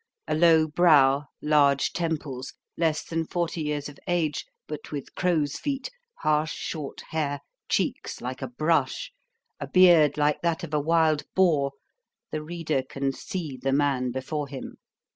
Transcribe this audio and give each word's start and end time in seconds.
A 0.27 0.33
low 0.33 0.65
brow, 0.67 1.25
large 1.43 1.93
temples, 1.93 2.55
less 2.75 3.03
than 3.03 3.27
forty 3.27 3.61
years 3.61 3.87
of 3.87 3.99
age, 4.07 4.45
but 4.67 4.91
with 4.91 5.13
crow's 5.13 5.57
feet, 5.57 5.91
harsh, 6.21 6.53
short 6.53 7.01
hair, 7.11 7.39
cheeks 7.69 8.19
like 8.19 8.41
a 8.41 8.47
brush, 8.47 9.11
a 9.59 9.67
beard 9.67 10.17
like 10.17 10.41
that 10.41 10.63
of 10.63 10.73
a 10.73 10.79
wild 10.79 11.21
boar; 11.35 11.73
the 12.31 12.41
reader 12.41 12.81
can 12.81 13.11
see 13.13 13.59
the 13.61 13.71
man 13.71 14.11
before 14.11 14.47
him. 14.47 14.77